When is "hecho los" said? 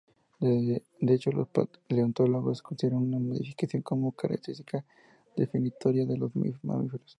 1.13-1.47